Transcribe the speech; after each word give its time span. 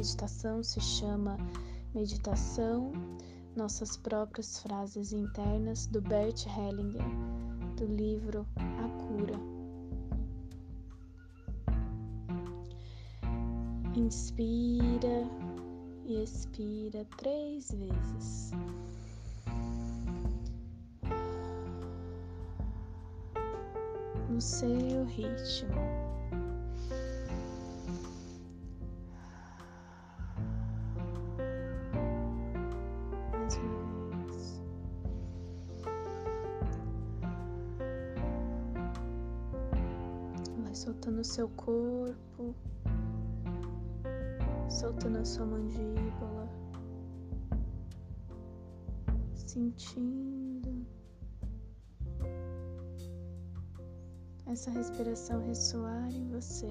meditação 0.00 0.62
se 0.62 0.80
chama 0.80 1.36
Meditação 1.94 2.90
Nossas 3.54 3.98
Próprias 3.98 4.58
Frases 4.60 5.12
Internas, 5.12 5.84
do 5.84 6.00
Bert 6.00 6.46
Hellinger, 6.46 7.04
do 7.76 7.84
livro 7.84 8.46
A 8.56 8.88
Cura. 9.04 9.38
Inspira 13.94 15.28
e 16.06 16.22
expira 16.22 17.06
três 17.18 17.70
vezes. 17.70 18.52
No 24.30 24.40
seu 24.40 25.04
ritmo. 25.04 25.99
Soltando 40.80 41.20
o 41.20 41.24
seu 41.24 41.46
corpo, 41.50 42.54
soltando 44.70 45.18
a 45.18 45.24
sua 45.26 45.44
mandíbula, 45.44 46.48
sentindo 49.34 50.86
essa 54.46 54.70
respiração 54.70 55.42
ressoar 55.42 56.10
em 56.14 56.26
você. 56.30 56.70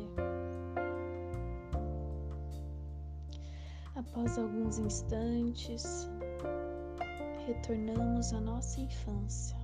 Após 3.94 4.40
alguns 4.40 4.80
instantes, 4.80 6.10
retornamos 7.46 8.34
à 8.34 8.42
nossa 8.42 8.82
infância 8.82 9.59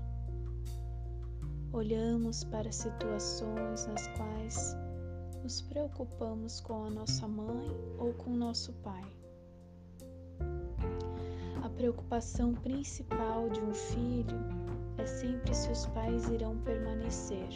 olhamos 1.75 2.45
para 2.45 2.71
situações 2.71 3.85
nas 3.85 4.07
quais 4.15 4.77
nos 5.43 5.61
preocupamos 5.61 6.61
com 6.61 6.85
a 6.85 6.89
nossa 6.89 7.27
mãe 7.27 7.69
ou 7.99 8.13
com 8.13 8.29
nosso 8.29 8.71
pai. 8.75 9.03
A 11.61 11.69
preocupação 11.69 12.53
principal 12.53 13.49
de 13.49 13.59
um 13.59 13.73
filho 13.73 14.37
é 14.97 15.05
sempre 15.05 15.53
se 15.53 15.69
os 15.69 15.85
pais 15.87 16.29
irão 16.29 16.57
permanecer, 16.59 17.49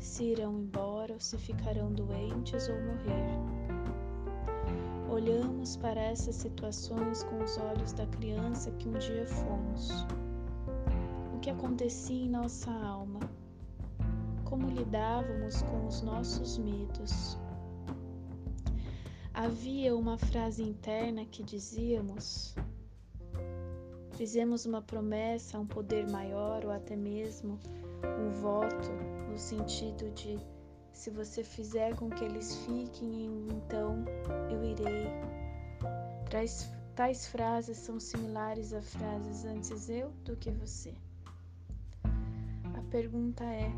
se 0.00 0.24
irão 0.24 0.58
embora 0.58 1.12
ou 1.12 1.20
se 1.20 1.38
ficarão 1.38 1.92
doentes 1.92 2.68
ou 2.68 2.74
morrer. 2.74 3.38
Olhamos 5.08 5.76
para 5.76 6.00
essas 6.00 6.34
situações 6.34 7.22
com 7.22 7.44
os 7.44 7.56
olhos 7.58 7.92
da 7.92 8.06
criança 8.08 8.72
que 8.72 8.88
um 8.88 8.98
dia 8.98 9.24
fomos 9.24 10.04
que 11.44 11.50
acontecia 11.50 12.24
em 12.24 12.30
nossa 12.30 12.70
alma, 12.70 13.20
como 14.46 14.66
lidávamos 14.70 15.60
com 15.60 15.86
os 15.86 16.00
nossos 16.00 16.56
medos. 16.56 17.36
Havia 19.34 19.94
uma 19.94 20.16
frase 20.16 20.62
interna 20.62 21.26
que 21.26 21.42
dizíamos: 21.42 22.54
fizemos 24.12 24.64
uma 24.64 24.80
promessa 24.80 25.58
a 25.58 25.60
um 25.60 25.66
poder 25.66 26.10
maior 26.10 26.64
ou 26.64 26.70
até 26.70 26.96
mesmo 26.96 27.60
um 28.18 28.30
voto 28.40 28.90
no 29.30 29.38
sentido 29.38 30.10
de 30.12 30.38
se 30.94 31.10
você 31.10 31.44
fizer 31.44 31.94
com 31.94 32.08
que 32.08 32.24
eles 32.24 32.56
fiquem, 32.64 33.48
então 33.50 34.02
eu 34.50 34.64
irei. 34.64 35.08
Tais, 36.30 36.72
tais 36.94 37.26
frases 37.26 37.76
são 37.76 38.00
similares 38.00 38.72
a 38.72 38.80
frases 38.80 39.44
antes 39.44 39.90
eu 39.90 40.08
do 40.24 40.34
que 40.38 40.50
você 40.50 40.94
pergunta 42.94 43.42
é: 43.42 43.72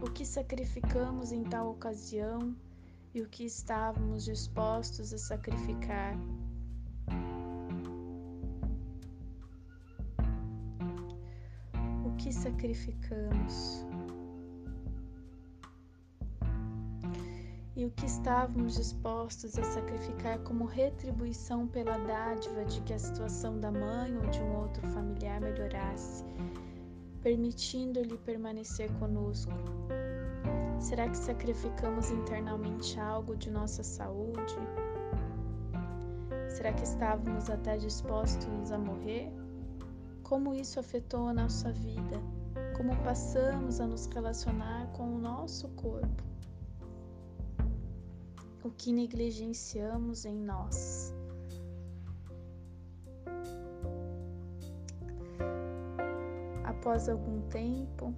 o 0.00 0.08
que 0.08 0.24
sacrificamos 0.24 1.32
em 1.32 1.42
tal 1.42 1.70
ocasião 1.70 2.54
e 3.12 3.20
o 3.20 3.28
que 3.28 3.44
estávamos 3.44 4.24
dispostos 4.24 5.12
a 5.12 5.18
sacrificar? 5.18 6.16
O 12.06 12.16
que 12.18 12.32
sacrificamos? 12.32 13.84
E 17.74 17.84
o 17.84 17.90
que 17.90 18.06
estávamos 18.06 18.76
dispostos 18.76 19.58
a 19.58 19.64
sacrificar 19.64 20.38
como 20.44 20.66
retribuição 20.66 21.66
pela 21.66 21.98
dádiva 21.98 22.64
de 22.66 22.80
que 22.82 22.92
a 22.92 22.98
situação 23.00 23.58
da 23.58 23.72
mãe 23.72 24.16
ou 24.16 24.26
de 24.30 24.38
um 24.38 24.56
outro 24.60 24.86
familiar 24.92 25.40
melhorasse 25.40 26.24
permitindo-lhe 27.22 28.18
permanecer 28.18 28.90
conosco? 28.98 29.52
Será 30.80 31.08
que 31.08 31.16
sacrificamos 31.16 32.10
internamente 32.10 32.98
algo 32.98 33.36
de 33.36 33.50
nossa 33.50 33.82
saúde? 33.84 34.56
Será 36.48 36.72
que 36.72 36.82
estávamos 36.82 37.48
até 37.48 37.76
dispostos 37.76 38.72
a 38.72 38.78
morrer? 38.78 39.32
Como 40.24 40.54
isso 40.54 40.80
afetou 40.80 41.28
a 41.28 41.32
nossa 41.32 41.72
vida? 41.72 42.20
Como 42.76 42.96
passamos 43.04 43.80
a 43.80 43.86
nos 43.86 44.06
relacionar 44.06 44.88
com 44.92 45.14
o 45.14 45.18
nosso 45.18 45.68
corpo? 45.70 46.22
O 48.64 48.70
que 48.70 48.92
negligenciamos 48.92 50.24
em 50.24 50.34
nós? 50.34 51.14
Após 56.82 57.08
algum 57.08 57.40
tempo, 57.42 58.12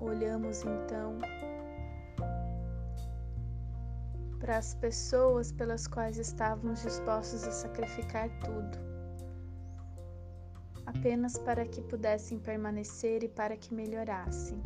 olhamos 0.00 0.62
então 0.62 1.18
para 4.38 4.58
as 4.58 4.74
pessoas 4.74 5.50
pelas 5.50 5.88
quais 5.88 6.18
estávamos 6.18 6.82
dispostos 6.82 7.42
a 7.48 7.50
sacrificar 7.50 8.30
tudo, 8.44 8.78
apenas 10.86 11.36
para 11.36 11.66
que 11.66 11.82
pudessem 11.82 12.38
permanecer 12.38 13.24
e 13.24 13.28
para 13.28 13.56
que 13.56 13.74
melhorassem. 13.74 14.62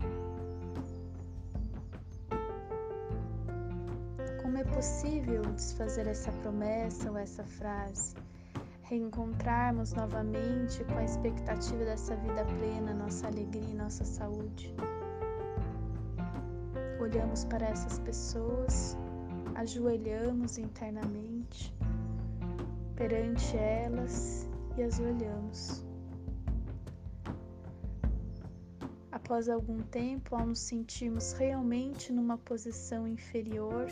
Como 4.43 4.59
é 4.59 4.65
possível 4.65 5.41
desfazer 5.55 6.07
essa 6.09 6.31
promessa 6.43 7.11
ou 7.11 7.17
essa 7.17 7.43
frase? 7.43 8.26
Reencontrarmos 8.89 9.93
novamente 9.95 10.85
com 10.85 10.99
a 10.99 11.05
expectativa 11.05 11.85
dessa 11.85 12.15
vida 12.17 12.45
plena, 12.45 12.95
nossa 12.95 13.27
alegria 13.27 13.71
e 13.71 13.75
nossa 13.75 14.05
saúde. 14.05 14.73
Olhamos 17.01 17.45
para 17.45 17.67
essas 17.67 17.99
pessoas, 17.99 18.97
ajoelhamos 19.57 20.57
internamente 20.59 21.75
perante 22.95 23.57
elas 23.57 24.49
e 24.77 24.83
as 24.83 25.01
olhamos. 25.01 25.85
Após 29.11 29.49
algum 29.49 29.79
tempo, 29.79 30.37
ao 30.37 30.47
nos 30.47 30.61
sentirmos 30.61 31.33
realmente 31.33 32.13
numa 32.13 32.39
posição 32.39 33.09
inferior 33.09 33.89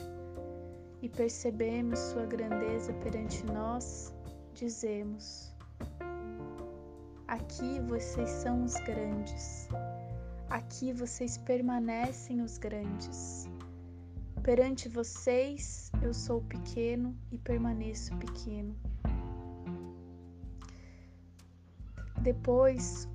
e 1.03 1.09
percebemos 1.09 1.99
sua 1.99 2.25
grandeza 2.25 2.93
perante 2.95 3.45
nós, 3.47 4.15
dizemos: 4.55 5.53
Aqui 7.27 7.81
vocês 7.81 8.31
são 8.31 8.65
os 8.65 8.75
grandes, 8.75 9.69
aqui 10.49 10.93
vocês 10.93 11.37
permanecem 11.39 12.41
os 12.41 12.57
grandes. 12.57 13.49
Perante 14.43 14.89
vocês 14.89 15.91
eu 16.03 16.15
sou 16.15 16.43
pequeno 16.43 17.17
e 17.33 17.39
permaneço 17.39 18.15
pequeno. 18.19 18.77
Depois 22.21 23.09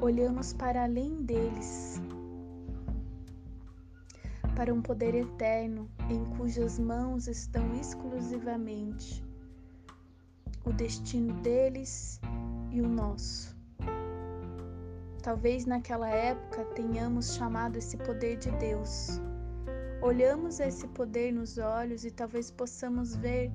olhamos 0.00 0.52
para 0.52 0.84
além 0.84 1.22
deles, 1.22 2.00
para 4.56 4.74
um 4.74 4.82
poder 4.82 5.14
eterno 5.14 5.88
em 6.10 6.24
cujas 6.36 6.78
mãos 6.78 7.28
estão 7.28 7.74
exclusivamente 7.74 9.27
o 10.68 10.72
destino 10.74 11.32
deles 11.40 12.20
e 12.70 12.82
o 12.82 12.88
nosso. 12.88 13.56
Talvez 15.22 15.64
naquela 15.64 16.10
época 16.10 16.62
tenhamos 16.74 17.34
chamado 17.34 17.76
esse 17.78 17.96
poder 17.96 18.36
de 18.36 18.50
Deus. 18.52 19.18
Olhamos 20.02 20.60
esse 20.60 20.86
poder 20.88 21.32
nos 21.32 21.56
olhos 21.56 22.04
e 22.04 22.10
talvez 22.10 22.50
possamos 22.50 23.16
ver 23.16 23.50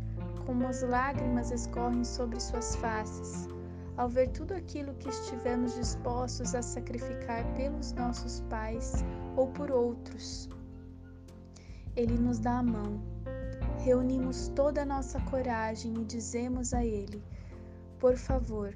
como 0.45 0.67
as 0.67 0.81
lágrimas 0.81 1.51
escorrem 1.51 2.03
sobre 2.03 2.39
suas 2.39 2.75
faces, 2.77 3.47
ao 3.95 4.09
ver 4.09 4.29
tudo 4.29 4.53
aquilo 4.55 4.93
que 4.95 5.07
estivemos 5.07 5.75
dispostos 5.75 6.55
a 6.55 6.63
sacrificar 6.63 7.45
pelos 7.53 7.93
nossos 7.93 8.41
pais 8.49 9.05
ou 9.37 9.47
por 9.47 9.71
outros. 9.71 10.49
Ele 11.95 12.17
nos 12.17 12.39
dá 12.39 12.57
a 12.57 12.63
mão, 12.63 13.12
reunimos 13.83 14.47
toda 14.55 14.83
a 14.83 14.85
nossa 14.85 15.19
coragem 15.29 15.93
e 15.95 16.05
dizemos 16.05 16.73
a 16.73 16.85
Ele: 16.85 17.21
Por 17.99 18.15
favor, 18.15 18.73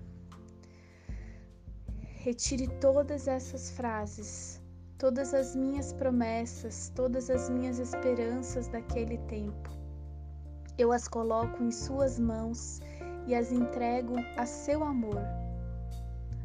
retire 2.01 2.68
todas 2.81 3.25
essas 3.25 3.71
frases, 3.71 4.62
todas 4.98 5.33
as 5.33 5.56
minhas 5.56 5.94
promessas, 5.94 6.92
todas 6.94 7.30
as 7.30 7.50
minhas 7.50 7.80
esperanças 7.80 8.68
daquele 8.68 9.18
tempo. 9.30 9.69
Eu 10.77 10.92
as 10.92 11.07
coloco 11.07 11.63
em 11.63 11.71
Suas 11.71 12.19
mãos 12.19 12.81
e 13.25 13.33
as 13.33 13.51
entrego 13.51 14.15
a 14.36 14.45
seu 14.45 14.83
amor. 14.83 15.21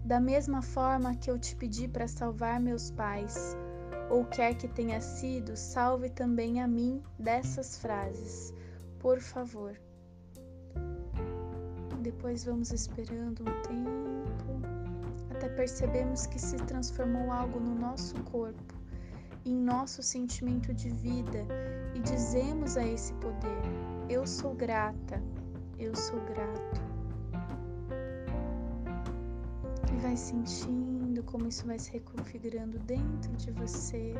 Da 0.04 0.20
mesma 0.20 0.62
forma 0.62 1.16
que 1.16 1.28
eu 1.28 1.38
te 1.38 1.56
pedi 1.56 1.88
para 1.88 2.06
salvar 2.06 2.60
meus 2.60 2.92
pais, 2.92 3.56
ou 4.12 4.26
quer 4.26 4.54
que 4.54 4.68
tenha 4.68 5.00
sido, 5.00 5.56
salve 5.56 6.10
também 6.10 6.60
a 6.60 6.68
mim 6.68 7.02
dessas 7.18 7.78
frases, 7.78 8.52
por 8.98 9.18
favor. 9.18 9.74
Depois 12.02 12.44
vamos 12.44 12.70
esperando 12.72 13.40
um 13.40 13.62
tempo, 13.62 14.60
até 15.30 15.48
percebemos 15.48 16.26
que 16.26 16.38
se 16.38 16.56
transformou 16.58 17.32
algo 17.32 17.58
no 17.58 17.74
nosso 17.74 18.14
corpo, 18.24 18.74
em 19.46 19.56
nosso 19.56 20.02
sentimento 20.02 20.74
de 20.74 20.90
vida, 20.90 21.46
e 21.94 22.00
dizemos 22.00 22.76
a 22.76 22.86
esse 22.86 23.14
poder: 23.14 23.62
Eu 24.10 24.26
sou 24.26 24.54
grata, 24.54 25.22
eu 25.78 25.96
sou 25.96 26.20
grato. 26.20 26.91
Vai 30.02 30.16
sentindo 30.16 31.22
como 31.22 31.46
isso 31.46 31.64
vai 31.64 31.78
se 31.78 31.92
reconfigurando 31.92 32.76
dentro 32.80 33.32
de 33.36 33.52
você. 33.52 34.12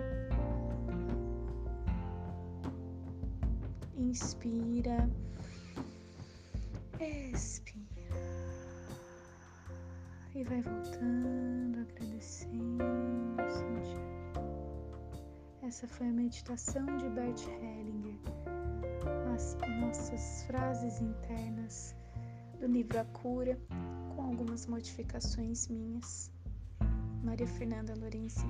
Inspira, 3.96 5.11
expira 7.00 7.82
e 10.37 10.44
vai 10.44 10.61
voltando, 10.61 11.81
agradecendo, 11.81 13.43
sentindo. 13.50 14.02
Essa 15.62 15.88
foi 15.88 16.06
a 16.06 16.12
meditação 16.12 16.87
de 16.96 17.08
Bert 17.08 17.44
Hellinger, 17.49 18.19
as 19.34 19.56
nossas 19.81 20.44
frases 20.44 21.00
internas 21.00 21.96
do 22.61 22.67
livro 22.67 23.00
A 23.00 23.05
Cura, 23.06 23.58
algumas 24.32 24.67
modificações 24.67 25.69
minhas. 25.69 26.31
Maria 27.23 27.46
Fernanda 27.46 27.94
Lourenci 27.94 28.46